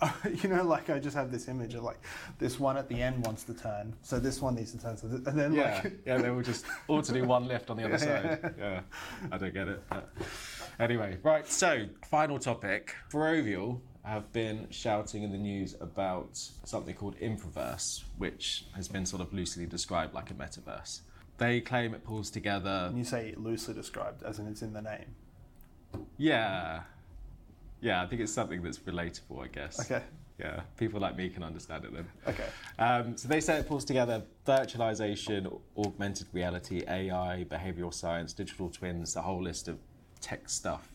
you 0.43 0.49
know, 0.49 0.63
like 0.63 0.91
I 0.91 0.99
just 0.99 1.17
have 1.17 1.33
this 1.33 1.49
image 1.49 1.75
of 1.75 1.83
like 1.83 1.99
this 2.39 2.61
one 2.61 2.77
at 2.77 2.89
the 2.89 3.01
end 3.01 3.25
wants 3.25 3.43
to 3.45 3.55
turn, 3.55 3.95
so 4.03 4.19
this 4.21 4.41
one 4.41 4.55
needs 4.57 4.73
to 4.73 4.79
turn, 4.79 4.97
so 4.97 5.09
th- 5.09 5.23
and 5.27 5.39
then 5.39 5.53
Yeah, 5.53 5.81
like 5.83 5.93
yeah, 6.07 6.19
they 6.23 6.31
were 6.31 6.43
just 6.43 6.65
all 6.87 7.01
to 7.03 7.13
do 7.13 7.25
one 7.25 7.49
lift 7.49 7.71
on 7.71 7.77
the 7.77 7.85
other 7.85 7.93
Yeah. 8.05 8.39
side. 8.39 8.55
Yeah, 8.59 8.81
I 9.33 9.39
don't 9.39 9.55
get 9.55 9.69
it. 9.69 9.83
But 9.89 10.13
anyway, 10.79 11.17
right. 11.23 11.47
So, 11.51 11.87
final 12.11 12.39
topic. 12.39 12.95
Ferrovial 13.11 13.81
have 14.05 14.31
been 14.33 14.67
shouting 14.71 15.23
in 15.23 15.33
the 15.33 15.39
news 15.39 15.75
about 15.81 16.37
something 16.65 16.95
called 16.95 17.19
Infoverse, 17.19 18.05
which 18.19 18.67
has 18.77 18.87
been 18.87 19.07
sort 19.07 19.23
of 19.23 19.33
loosely 19.33 19.65
described 19.67 20.15
like 20.15 20.31
a 20.31 20.35
metaverse. 20.35 21.01
They 21.39 21.61
claim 21.61 21.95
it 21.95 22.05
pulls 22.05 22.31
together. 22.31 22.89
when 22.89 22.99
you 22.99 23.05
say 23.05 23.35
loosely 23.37 23.75
described, 23.75 24.23
as 24.23 24.39
in 24.39 24.47
it's 24.47 24.63
in 24.63 24.73
the 24.75 24.83
name. 24.83 25.17
Yeah, 26.19 26.83
yeah. 27.81 28.03
I 28.03 28.07
think 28.07 28.21
it's 28.21 28.33
something 28.33 28.63
that's 28.63 28.79
relatable. 28.79 29.43
I 29.43 29.49
guess. 29.49 29.81
Okay. 29.81 30.05
Yeah, 30.39 30.61
people 30.77 31.01
like 31.01 31.17
me 31.17 31.29
can 31.29 31.43
understand 31.45 31.85
it 31.85 31.93
then. 31.95 32.07
Okay. 32.27 32.47
Um, 32.79 33.17
so 33.17 33.29
they 33.29 33.41
say 33.41 33.59
it 33.59 33.69
pulls 33.69 33.85
together 33.85 34.23
virtualization, 34.47 35.61
augmented 35.79 36.27
reality, 36.33 36.83
AI, 36.89 37.47
behavioral 37.49 37.95
science, 37.95 38.33
digital 38.33 38.69
twins, 38.69 39.15
the 39.15 39.23
whole 39.23 39.43
list 39.43 39.69
of 39.69 39.79
tech 40.21 40.49
stuff. 40.49 40.89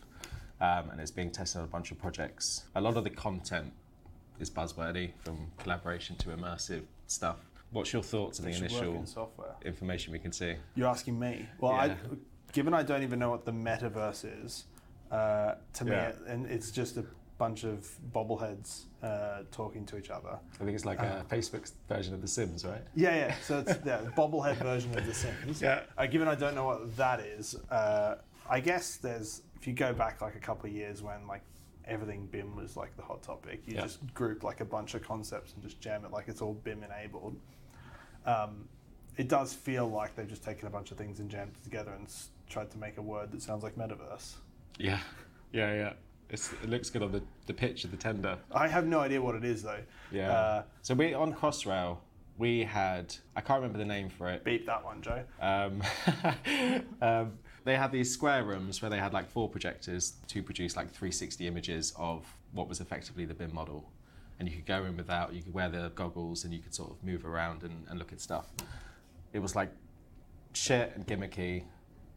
Um, 0.60 0.90
and 0.90 1.00
it's 1.00 1.10
being 1.10 1.30
tested 1.30 1.58
on 1.60 1.64
a 1.64 1.68
bunch 1.70 1.90
of 1.90 1.98
projects. 1.98 2.64
A 2.74 2.80
lot 2.80 2.96
of 2.96 3.04
the 3.04 3.10
content 3.10 3.72
is 4.38 4.50
buzzwordy, 4.50 5.12
from 5.18 5.46
collaboration 5.58 6.16
to 6.16 6.28
immersive 6.30 6.82
stuff. 7.06 7.36
What's 7.70 7.92
your 7.92 8.02
thoughts 8.02 8.40
on 8.40 8.44
the 8.46 8.50
It 8.50 8.54
should 8.54 8.62
work 8.64 8.72
initial 8.72 8.94
in 8.96 9.06
software. 9.06 9.54
information 9.64 10.12
we 10.12 10.18
can 10.18 10.32
see? 10.32 10.56
You're 10.74 10.88
asking 10.88 11.18
me. 11.18 11.48
Well, 11.60 11.72
Yeah. 11.72 11.80
I, 11.82 11.96
given 12.52 12.74
I 12.74 12.82
don't 12.82 13.02
even 13.02 13.18
know 13.18 13.30
what 13.30 13.44
the 13.44 13.52
metaverse 13.52 14.44
is, 14.44 14.64
uh, 15.10 15.54
to 15.74 15.84
me, 15.84 15.92
Yeah. 15.92 16.12
and 16.26 16.46
it's 16.46 16.70
just 16.70 16.96
a 16.98 17.04
bunch 17.38 17.64
of 17.64 17.88
bobbleheads 18.12 18.82
uh, 19.02 19.44
talking 19.50 19.86
to 19.86 19.96
each 19.96 20.10
other. 20.10 20.38
I 20.60 20.64
think 20.64 20.72
it's 20.72 20.84
like 20.84 20.98
a 20.98 21.24
Facebook 21.30 21.70
version 21.88 22.12
of 22.12 22.20
The 22.20 22.28
Sims, 22.28 22.66
right? 22.66 22.82
Yeah, 22.94 23.14
yeah. 23.16 23.34
So 23.46 23.60
it's 23.60 23.78
yeah, 23.86 23.98
the 24.02 24.10
bobblehead 24.10 24.56
version 24.56 24.96
of 24.98 25.06
The 25.06 25.14
Sims. 25.14 25.62
Yeah. 25.62 25.84
Uh, 25.96 26.06
given 26.06 26.28
I 26.28 26.34
don't 26.34 26.54
know 26.54 26.66
what 26.66 26.94
that 26.98 27.20
is, 27.20 27.54
uh, 27.70 28.16
I 28.48 28.60
guess 28.60 28.96
there's 28.96 29.42
if 29.60 29.66
you 29.66 29.72
go 29.74 29.92
back 29.92 30.20
like 30.20 30.34
a 30.34 30.38
couple 30.40 30.68
of 30.68 30.74
years 30.74 31.02
when 31.02 31.26
like 31.26 31.42
everything 31.84 32.26
BIM 32.30 32.56
was 32.56 32.76
like 32.76 32.96
the 32.96 33.02
hot 33.02 33.22
topic, 33.22 33.62
you 33.66 33.74
Yeah. 33.74 33.82
just 33.82 34.12
group 34.14 34.42
like 34.42 34.60
a 34.60 34.64
bunch 34.64 34.94
of 34.94 35.02
concepts 35.02 35.52
and 35.54 35.62
just 35.62 35.80
jam 35.80 36.04
it 36.04 36.10
like 36.12 36.28
it's 36.28 36.40
all 36.40 36.54
BIM 36.54 36.82
enabled. 36.82 37.36
Um, 38.26 38.68
it 39.16 39.28
does 39.28 39.52
feel 39.52 39.88
like 39.88 40.14
they've 40.16 40.28
just 40.28 40.44
taken 40.44 40.66
a 40.66 40.70
bunch 40.70 40.90
of 40.92 40.96
things 40.98 41.20
and 41.20 41.30
jammed 41.30 41.52
it 41.60 41.64
together 41.64 41.92
and 41.92 42.06
s- 42.06 42.28
tried 42.48 42.70
to 42.70 42.78
make 42.78 42.96
a 42.96 43.02
word 43.02 43.32
that 43.32 43.42
sounds 43.42 43.62
like 43.62 43.76
metaverse. 43.76 44.34
Yeah, 44.78 45.00
yeah, 45.52 45.72
yeah. 45.74 45.92
It's, 46.30 46.52
it 46.62 46.70
looks 46.70 46.90
good 46.90 47.02
on 47.02 47.10
the, 47.12 47.22
the 47.46 47.52
pitch 47.52 47.84
of 47.84 47.90
the 47.90 47.96
tender. 47.96 48.38
I 48.52 48.68
have 48.68 48.86
no 48.86 49.00
idea 49.00 49.20
what 49.20 49.34
it 49.34 49.44
is 49.44 49.62
though. 49.62 49.80
Yeah. 50.12 50.30
Uh, 50.32 50.62
so 50.80 50.94
we 50.94 51.12
on 51.12 51.34
Crossrail, 51.34 51.98
we 52.38 52.62
had 52.62 53.14
I 53.34 53.40
can't 53.40 53.60
remember 53.60 53.78
the 53.78 53.84
name 53.84 54.08
for 54.08 54.28
it. 54.30 54.44
beep 54.44 54.64
that 54.66 54.84
one, 54.84 55.02
Joe. 55.02 55.22
Um, 55.40 55.82
um, 57.02 57.32
they 57.64 57.76
had 57.76 57.92
these 57.92 58.12
square 58.12 58.44
rooms 58.44 58.80
where 58.80 58.90
they 58.90 58.98
had 58.98 59.12
like 59.12 59.30
four 59.30 59.48
projectors 59.48 60.14
to 60.28 60.42
produce 60.42 60.76
like 60.76 60.88
360 60.88 61.46
images 61.46 61.92
of 61.96 62.26
what 62.52 62.68
was 62.68 62.80
effectively 62.80 63.24
the 63.24 63.34
BIM 63.34 63.54
model. 63.54 63.90
And 64.38 64.48
you 64.48 64.56
could 64.56 64.66
go 64.66 64.84
in 64.84 64.96
without, 64.96 65.34
you 65.34 65.42
could 65.42 65.52
wear 65.52 65.68
the 65.68 65.92
goggles 65.94 66.44
and 66.44 66.54
you 66.54 66.60
could 66.60 66.74
sort 66.74 66.90
of 66.90 67.04
move 67.04 67.26
around 67.26 67.62
and, 67.62 67.84
and 67.88 67.98
look 67.98 68.12
at 68.12 68.20
stuff. 68.20 68.46
It 69.32 69.40
was 69.40 69.54
like 69.54 69.70
shit 70.54 70.92
and 70.94 71.06
gimmicky. 71.06 71.64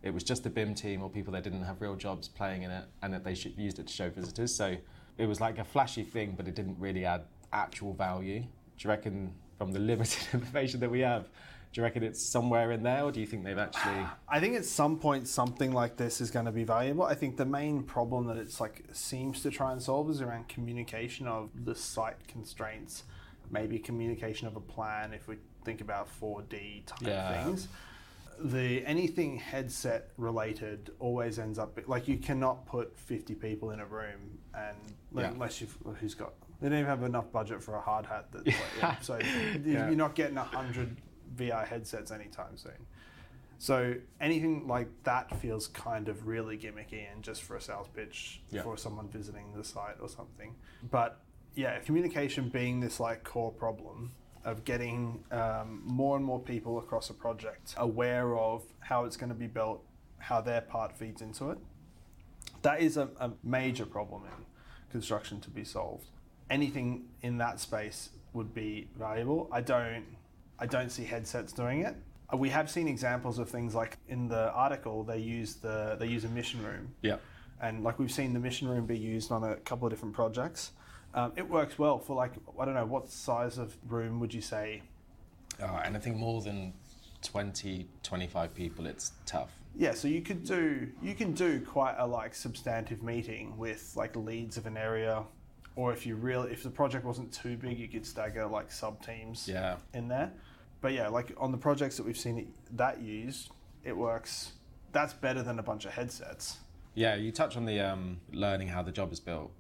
It 0.02 0.14
was 0.14 0.24
just 0.24 0.44
the 0.44 0.50
BIM 0.50 0.76
team 0.76 1.02
or 1.04 1.10
people 1.10 1.34
that 1.34 1.44
didn't 1.44 1.64
have 1.64 1.82
real 1.82 1.96
jobs 1.96 2.28
playing 2.28 2.64
in 2.64 2.72
it 2.72 2.86
and 3.02 3.14
that 3.14 3.24
they 3.24 3.32
used 3.32 3.80
it 3.80 3.88
to 3.88 3.94
show 3.94 4.10
visitors. 4.10 4.56
So 4.56 4.78
it 5.18 5.26
was 5.26 5.42
like 5.42 5.60
a 5.60 5.64
flashy 5.64 6.04
thing, 6.04 6.34
but 6.36 6.48
it 6.48 6.56
didn't 6.56 6.80
really 6.80 7.06
add 7.06 7.24
actual 7.52 7.94
value. 7.94 8.40
Do 8.40 8.48
you 8.80 8.90
reckon, 8.90 9.34
from 9.58 9.72
the 9.72 9.80
limited 9.92 10.28
information 10.34 10.80
that 10.80 10.90
we 10.90 11.02
have, 11.02 11.28
do 11.74 11.82
you 11.82 11.84
reckon 11.84 12.04
it's 12.04 12.22
somewhere 12.24 12.72
in 12.72 12.84
there, 12.84 13.04
or 13.04 13.12
do 13.12 13.20
you 13.20 13.26
think 13.26 13.44
they've 13.44 13.58
actually? 13.58 14.06
I 14.30 14.40
think 14.40 14.56
at 14.56 14.64
some 14.64 15.00
point 15.00 15.28
something 15.28 15.74
like 15.74 15.98
this 15.98 16.22
is 16.22 16.30
going 16.30 16.46
to 16.46 16.52
be 16.52 16.64
valuable. 16.64 17.04
I 17.04 17.16
think 17.16 17.36
the 17.36 17.46
main 17.46 17.82
problem 17.84 18.28
that 18.28 18.38
it's 18.38 18.62
like 18.62 18.84
seems 18.92 19.42
to 19.42 19.50
try 19.50 19.72
and 19.72 19.82
solve 19.82 20.10
is 20.12 20.22
around 20.22 20.48
communication 20.48 21.28
of 21.28 21.50
the 21.66 21.74
site 21.74 22.28
constraints, 22.28 23.04
maybe 23.50 23.80
communication 23.80 24.48
of 24.48 24.56
a 24.56 24.62
plan 24.62 25.14
if 25.14 25.28
we 25.28 25.38
think 25.66 25.82
about 25.82 26.08
4D 26.22 26.86
type 26.86 27.08
Yeah. 27.08 27.44
things. 27.44 27.68
The 28.40 28.86
anything 28.86 29.38
headset 29.38 30.10
related 30.18 30.92
always 31.00 31.40
ends 31.40 31.58
up 31.58 31.80
like 31.88 32.08
you 32.08 32.18
cannot 32.18 32.66
put 32.68 32.98
50 33.00 33.34
people 33.36 33.72
in 33.72 33.80
a 33.80 33.86
room 33.86 34.38
and 34.54 34.78
Yeah. 35.16 35.30
unless 35.32 35.62
you've 35.62 35.76
who's 36.00 36.14
got 36.14 36.34
they 36.60 36.70
don't 36.70 36.80
even 36.80 36.90
have 36.90 37.04
enough 37.04 37.32
budget 37.32 37.62
for 37.62 37.76
a 37.76 37.82
hard 37.82 38.06
hat 38.06 38.28
that's 38.32 38.46
like, 38.48 38.56
yeah, 38.80 39.00
so 39.02 39.20
you're 39.66 39.92
not 39.96 40.16
getting 40.16 40.36
100 40.36 40.96
VR 41.36 41.68
headsets 41.68 42.12
anytime 42.12 42.58
soon. 42.58 42.86
So 43.60 43.96
anything 44.20 44.68
like 44.68 44.90
that 45.04 45.40
feels 45.40 45.68
kind 45.68 46.10
of 46.10 46.28
really 46.28 46.58
gimmicky 46.58 47.06
and 47.12 47.24
just 47.24 47.44
for 47.44 47.56
a 47.56 47.62
sales 47.62 47.88
pitch 47.96 48.42
Yeah. 48.50 48.62
for 48.64 48.76
someone 48.78 49.08
visiting 49.08 49.54
the 49.56 49.64
site 49.64 49.96
or 50.02 50.10
something. 50.10 50.56
But 50.92 51.22
yeah, 51.56 51.80
communication 51.80 52.50
being 52.50 52.80
this 52.82 53.00
like 53.00 53.24
core 53.24 53.52
problem 53.52 54.12
of 54.44 54.66
getting 54.66 55.24
um, 55.32 55.82
more 55.86 56.18
and 56.18 56.26
more 56.26 56.40
people 56.40 56.78
across 56.80 57.10
a 57.10 57.14
project 57.14 57.74
aware 57.78 58.36
of 58.38 58.64
how 58.82 59.06
it's 59.06 59.16
going 59.16 59.30
to 59.30 59.36
be 59.36 59.48
built, 59.48 59.82
how 60.18 60.42
their 60.42 60.60
part 60.62 60.98
feeds 60.98 61.22
into 61.22 61.50
it. 61.52 61.58
That 62.64 62.82
is 62.82 62.98
a, 62.98 63.10
a 63.20 63.32
major 63.44 63.86
problem 63.86 64.24
in 64.26 64.46
construction 64.92 65.40
to 65.42 65.50
be 65.50 65.64
solved. 65.64 66.08
Anything 66.50 67.06
in 67.22 67.38
that 67.38 67.60
space 67.62 68.10
would 68.34 68.54
be 68.54 68.90
valuable. 68.98 69.48
I 69.52 69.62
don't 69.62 70.04
I 70.60 70.66
don't 70.66 70.90
see 70.90 71.04
headsets 71.04 71.54
doing 71.54 71.82
it. 71.82 71.96
Uh, 72.32 72.38
We 72.38 72.50
have 72.50 72.70
seen 72.70 72.88
examples 72.88 73.40
of 73.40 73.50
things 73.50 73.76
like 73.76 73.98
in 74.08 74.28
the 74.28 74.52
article 74.52 75.04
they 75.04 75.20
use 75.20 75.56
the 75.56 75.96
they 76.00 76.08
use 76.08 76.24
a 76.26 76.30
mission 76.30 76.64
room 76.64 76.94
Yeah. 77.02 77.18
and 77.62 77.84
like 77.84 78.00
we've 78.00 78.12
seen 78.12 78.34
the 78.34 78.40
mission 78.40 78.68
room 78.68 78.86
be 78.86 78.98
used 78.98 79.32
on 79.32 79.44
a 79.44 79.56
couple 79.58 79.88
of 79.88 79.92
different 79.94 80.14
projects. 80.16 80.72
Um, 81.14 81.32
it 81.36 81.48
works 81.48 81.78
well 81.78 82.00
for 82.00 82.16
like 82.16 82.34
I 82.60 82.66
don't 82.66 82.74
know 82.74 82.86
what 82.86 83.10
size 83.10 83.58
of 83.58 83.76
room 83.88 84.20
would 84.20 84.34
you 84.34 84.42
say? 84.42 84.82
Oh, 85.62 85.78
anything 85.86 86.18
more 86.18 86.42
than 86.42 86.74
20, 87.22 87.88
25 88.02 88.54
people, 88.56 88.86
it's 88.88 89.12
tough. 89.26 89.52
Yeah, 89.76 89.94
so 89.94 90.08
you 90.08 90.22
could 90.22 90.44
do 90.44 90.88
you 91.02 91.14
can 91.16 91.34
do 91.34 91.62
quite 91.62 91.96
a 91.98 92.06
like 92.08 92.34
substantive 92.36 93.02
meeting 93.04 93.58
with 93.58 93.94
like 93.96 94.16
leads 94.16 94.58
of 94.58 94.66
an 94.66 94.78
area, 94.78 95.24
or 95.76 95.92
if 95.92 96.06
you 96.06 96.16
really 96.16 96.52
if 96.52 96.64
the 96.64 96.70
project 96.70 97.06
wasn't 97.06 97.32
too 97.34 97.58
big, 97.58 97.80
you 97.80 97.88
could 97.88 98.06
stagger 98.06 98.46
like 98.46 98.72
sub 98.72 99.04
teams 99.06 99.48
Yeah. 99.48 99.78
in 99.94 100.08
there. 100.08 100.32
But 100.82 100.94
yeah, 100.94 101.08
like 101.08 101.34
on 101.38 101.52
the 101.52 101.58
projects 101.58 101.98
that 101.98 102.06
we've 102.06 102.18
seen 102.18 102.38
it, 102.40 102.48
that 102.78 103.02
used, 103.02 103.52
it 103.84 103.96
works. 103.96 104.54
That's 104.92 105.14
better 105.14 105.42
than 105.42 105.58
a 105.60 105.64
bunch 105.64 105.86
of 105.86 105.92
headsets. 105.94 106.58
Yeah, 106.94 107.16
you 107.16 107.32
touch 107.32 107.58
on 107.58 107.66
the 107.66 107.80
um, 107.80 108.20
learning 108.32 108.68
how 108.68 108.84
the 108.84 108.92
job 108.92 109.12
is 109.12 109.20
built. 109.20 109.52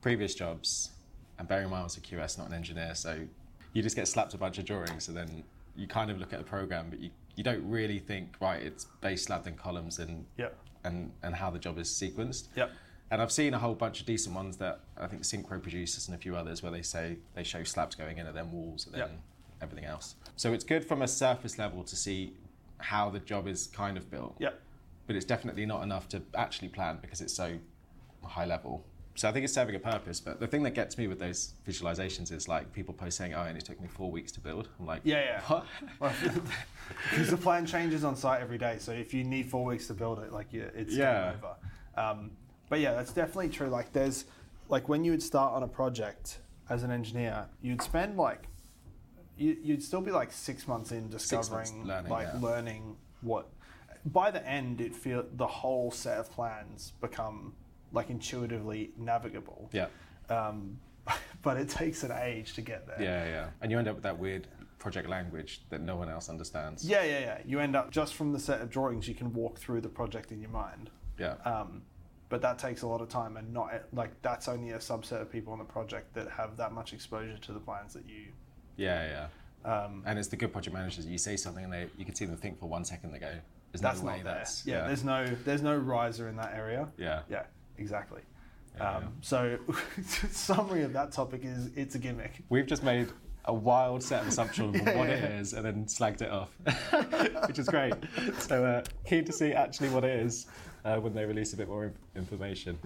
Previous 0.00 0.34
jobs, 0.34 0.90
and 1.38 1.46
bearing 1.46 1.64
in 1.66 1.70
mind 1.70 1.82
I 1.82 1.84
was 1.84 1.96
a 1.98 2.00
QS, 2.00 2.38
not 2.38 2.46
an 2.48 2.54
engineer, 2.54 2.94
so 2.94 3.18
you 3.74 3.82
just 3.82 3.96
get 3.96 4.08
slapped 4.08 4.32
a 4.32 4.38
bunch 4.38 4.56
of 4.58 4.64
drawings, 4.64 5.08
and 5.08 5.16
then 5.16 5.44
you 5.76 5.86
kind 5.86 6.10
of 6.10 6.18
look 6.18 6.32
at 6.32 6.38
the 6.38 6.44
program, 6.44 6.86
but 6.88 6.98
you, 7.00 7.10
you 7.36 7.44
don't 7.44 7.68
really 7.68 7.98
think, 7.98 8.34
right, 8.40 8.62
it's 8.62 8.86
base 9.02 9.24
slabbed 9.24 9.46
in 9.46 9.54
columns 9.56 9.98
and, 9.98 10.24
Yep. 10.38 10.56
and, 10.84 11.12
and 11.22 11.34
how 11.34 11.50
the 11.50 11.58
job 11.58 11.78
is 11.78 11.88
sequenced. 11.90 12.48
Yep. 12.56 12.70
And 13.10 13.20
I've 13.20 13.32
seen 13.32 13.54
a 13.54 13.58
whole 13.58 13.74
bunch 13.74 14.00
of 14.00 14.06
decent 14.06 14.34
ones 14.34 14.56
that 14.58 14.80
I 14.96 15.06
think 15.08 15.22
Synchro 15.22 15.60
produces 15.60 16.06
and 16.06 16.14
a 16.14 16.18
few 16.18 16.36
others 16.36 16.62
where 16.62 16.70
they 16.70 16.82
say 16.82 17.16
they 17.34 17.42
show 17.42 17.64
slabs 17.64 17.96
going 17.96 18.18
in 18.18 18.26
and 18.26 18.36
then 18.36 18.52
walls 18.52 18.86
and 18.86 18.94
then 18.94 19.00
Yep. 19.00 19.10
everything 19.62 19.84
else. 19.84 20.14
So 20.36 20.52
it's 20.52 20.64
good 20.64 20.84
from 20.84 21.02
a 21.02 21.08
surface 21.08 21.58
level 21.58 21.82
to 21.84 21.96
see 21.96 22.34
how 22.78 23.10
the 23.10 23.18
job 23.18 23.48
is 23.48 23.66
kind 23.68 23.96
of 23.96 24.10
built. 24.10 24.36
Yep. 24.38 24.60
But 25.08 25.16
it's 25.16 25.24
definitely 25.24 25.66
not 25.66 25.82
enough 25.82 26.08
to 26.10 26.22
actually 26.36 26.68
plan 26.68 26.98
because 27.02 27.20
it's 27.20 27.34
so 27.34 27.58
high 28.22 28.44
level. 28.46 28.84
So 29.16 29.28
I 29.28 29.32
think 29.32 29.42
it's 29.44 29.52
serving 29.52 29.74
a 29.74 29.80
purpose. 29.80 30.20
But 30.20 30.38
the 30.38 30.46
thing 30.46 30.62
that 30.62 30.74
gets 30.74 30.96
me 30.96 31.08
with 31.08 31.18
those 31.18 31.54
visualizations 31.66 32.30
is 32.30 32.46
like 32.46 32.72
people 32.72 32.94
post 32.94 33.18
saying, 33.18 33.34
"Oh, 33.34 33.42
and 33.42 33.58
it 33.58 33.64
took 33.64 33.80
me 33.80 33.88
four 33.88 34.10
weeks 34.10 34.30
to 34.32 34.40
build." 34.40 34.68
I'm 34.78 34.86
like, 34.86 35.00
Yeah, 35.04 35.40
yeah. 35.50 35.62
What? 35.98 36.14
Because 37.10 37.28
the 37.30 37.36
plan 37.36 37.66
changes 37.66 38.04
on 38.04 38.14
site 38.14 38.40
every 38.40 38.56
day, 38.56 38.76
so 38.78 38.92
if 38.92 39.12
you 39.12 39.24
need 39.24 39.50
four 39.50 39.64
weeks 39.64 39.88
to 39.88 39.94
build 39.94 40.20
it, 40.20 40.32
like 40.32 40.52
yeah, 40.52 40.68
it's 40.74 40.94
Yeah. 40.94 41.34
over. 41.36 41.56
Um, 42.00 42.30
but 42.70 42.80
yeah, 42.80 42.94
that's 42.94 43.12
definitely 43.12 43.50
true. 43.50 43.68
Like 43.68 43.92
there's 43.92 44.24
like 44.70 44.88
when 44.88 45.04
you 45.04 45.10
would 45.10 45.22
start 45.22 45.52
on 45.52 45.62
a 45.62 45.68
project 45.68 46.38
as 46.70 46.82
an 46.84 46.90
engineer, 46.90 47.46
you'd 47.60 47.82
spend 47.82 48.16
like 48.16 48.46
you, 49.36 49.56
you'd 49.62 49.82
still 49.82 50.00
be 50.00 50.12
like 50.12 50.32
six 50.32 50.66
months 50.66 50.92
in 50.92 51.10
months 51.10 51.28
discovering 51.28 51.84
learning, 51.86 52.10
like 52.10 52.28
yeah. 52.32 52.40
learning 52.40 52.96
what. 53.20 53.48
By 54.06 54.30
the 54.30 54.46
end, 54.48 54.80
it 54.80 54.94
feel 54.94 55.26
the 55.34 55.46
whole 55.46 55.90
set 55.90 56.16
of 56.16 56.30
plans 56.30 56.94
become 57.02 57.52
like 57.92 58.08
intuitively 58.08 58.92
navigable. 58.96 59.68
Yeah, 59.72 59.88
Um, 60.30 60.78
but 61.42 61.58
it 61.58 61.68
takes 61.68 62.02
an 62.02 62.12
age 62.12 62.54
to 62.54 62.62
get 62.62 62.86
there. 62.86 62.96
yeah, 63.02 63.26
yeah. 63.26 63.46
And 63.60 63.70
you 63.70 63.78
end 63.78 63.88
up 63.88 63.96
with 63.96 64.04
that 64.04 64.18
weird 64.18 64.46
project 64.78 65.08
language 65.08 65.62
that 65.68 65.82
no 65.82 65.96
one 65.96 66.08
else 66.08 66.30
understands. 66.30 66.82
Yeah, 66.82 67.02
yeah, 67.02 67.18
yeah. 67.20 67.38
You 67.44 67.60
end 67.60 67.76
up 67.76 67.90
just 67.90 68.14
from 68.14 68.32
the 68.32 68.38
set 68.38 68.62
of 68.62 68.70
drawings, 68.70 69.06
you 69.06 69.14
can 69.14 69.34
walk 69.34 69.58
through 69.58 69.82
the 69.82 69.88
project 69.88 70.32
in 70.32 70.40
your 70.40 70.50
mind. 70.50 70.88
Yeah. 71.18 71.34
Um, 71.44 71.82
but 72.30 72.40
that 72.40 72.58
takes 72.58 72.80
a 72.82 72.86
lot 72.86 73.02
of 73.02 73.08
time, 73.10 73.36
and 73.36 73.52
not 73.52 73.70
like 73.92 74.10
that's 74.22 74.48
only 74.48 74.70
a 74.70 74.78
subset 74.78 75.20
of 75.20 75.30
people 75.30 75.52
on 75.52 75.58
the 75.58 75.64
project 75.64 76.14
that 76.14 76.28
have 76.30 76.56
that 76.56 76.72
much 76.72 76.94
exposure 76.94 77.36
to 77.36 77.52
the 77.52 77.60
plans 77.60 77.92
that 77.92 78.08
you. 78.08 78.28
Yeah, 78.76 79.26
yeah. 79.64 79.70
Um, 79.70 80.02
And 80.06 80.18
it's 80.18 80.28
the 80.28 80.36
good 80.36 80.52
project 80.52 80.72
managers. 80.74 81.04
You 81.04 81.18
say 81.18 81.36
something 81.36 81.64
and 81.64 81.72
they, 81.72 81.88
you 81.98 82.06
can 82.06 82.14
see 82.14 82.24
them 82.24 82.36
think 82.36 82.58
for 82.58 82.66
one 82.66 82.84
second. 82.84 83.12
They 83.12 83.18
go, 83.18 83.32
"There's 83.72 83.82
that's 83.82 84.00
no 84.00 84.06
way 84.06 84.16
not 84.18 84.24
there. 84.24 84.34
that's 84.36 84.64
yeah, 84.64 84.86
there's 84.86 85.04
no 85.04 85.26
there's 85.44 85.60
no 85.60 85.76
riser 85.76 86.28
in 86.28 86.36
that 86.36 86.54
area. 86.54 86.88
yeah, 86.96 87.22
Yeah, 87.28 87.42
exactly. 87.76 88.22
Yeah, 88.76 88.98
um, 88.98 89.12
So, 89.20 89.58
summary 90.30 90.84
of 90.84 90.92
that 90.92 91.10
topic 91.10 91.40
is 91.44 91.70
it's 91.74 91.96
a 91.96 91.98
gimmick. 91.98 92.44
We've 92.48 92.66
just 92.66 92.84
made 92.84 93.08
a 93.46 93.54
wild 93.54 94.02
set 94.02 94.22
of 94.22 94.28
assumptions 94.28 94.78
of 94.80 94.86
Yeah, 94.86 94.96
what 94.96 95.08
yeah, 95.08 95.14
it 95.14 95.22
yeah. 95.32 95.40
is 95.40 95.52
and 95.54 95.64
then 95.64 95.84
slagged 95.86 96.22
it 96.22 96.30
off, 96.30 96.50
which 97.48 97.58
is 97.58 97.68
great. 97.68 97.94
So 98.38 98.64
uh, 98.64 98.82
keen 99.06 99.24
to 99.24 99.32
see 99.32 99.52
actually 99.52 99.88
what 99.90 100.04
it 100.04 100.18
is 100.20 100.46
uh, 100.84 100.96
when 100.96 101.14
they 101.14 101.24
release 101.24 101.52
a 101.52 101.56
bit 101.56 101.68
more 101.68 101.92
information. 102.16 102.78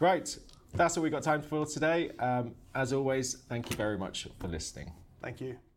Right, 0.00 0.36
that's 0.74 0.96
all 0.96 1.02
we've 1.02 1.12
got 1.12 1.22
time 1.22 1.42
for 1.42 1.66
today. 1.66 2.10
Um, 2.18 2.54
as 2.74 2.92
always, 2.92 3.34
thank 3.48 3.70
you 3.70 3.76
very 3.76 3.98
much 3.98 4.28
for 4.38 4.48
listening. 4.48 4.92
Thank 5.22 5.40
you. 5.40 5.69